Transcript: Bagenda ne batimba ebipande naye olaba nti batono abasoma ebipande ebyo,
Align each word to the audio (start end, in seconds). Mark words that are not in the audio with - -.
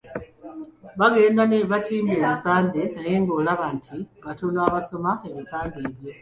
Bagenda 0.99 1.43
ne 1.47 1.59
batimba 1.71 2.13
ebipande 2.21 2.81
naye 2.95 3.17
olaba 3.37 3.65
nti 3.77 3.97
batono 4.25 4.59
abasoma 4.67 5.11
ebipande 5.29 5.77
ebyo, 5.87 6.11